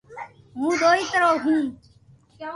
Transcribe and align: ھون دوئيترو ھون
ھون 0.57 0.71
دوئيترو 0.81 1.25
ھون 1.43 1.65